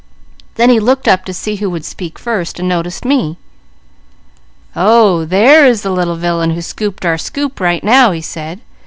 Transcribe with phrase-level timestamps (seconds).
[0.55, 3.37] Then he looked up to see who would speak first, and noticed me.
[4.75, 8.61] 'Oh there is the little villain who scooped our scoop, right now,' he said.